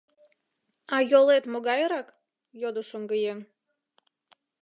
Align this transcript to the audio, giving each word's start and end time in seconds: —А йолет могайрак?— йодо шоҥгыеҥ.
—А 0.95 0.97
йолет 1.11 1.43
могайрак?— 1.51 2.07
йодо 2.61 2.81
шоҥгыеҥ. 2.89 3.39